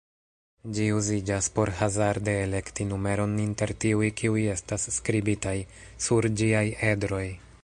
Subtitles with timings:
[0.77, 5.57] Ĝi uziĝas por hazarde elekti numeron inter tiuj kiuj estas skribitaj
[6.09, 7.27] sur ĝiaj edroj.